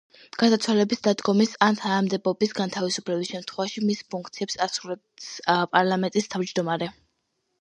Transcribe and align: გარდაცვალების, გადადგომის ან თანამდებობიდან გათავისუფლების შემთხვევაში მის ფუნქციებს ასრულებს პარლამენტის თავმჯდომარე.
გარდაცვალების, 0.43 1.01
გადადგომის 1.07 1.51
ან 1.65 1.77
თანამდებობიდან 1.81 2.55
გათავისუფლების 2.77 3.29
შემთხვევაში 3.35 3.85
მის 3.91 4.01
ფუნქციებს 4.15 4.59
ასრულებს 4.67 5.29
პარლამენტის 5.77 6.33
თავმჯდომარე. 6.35 6.91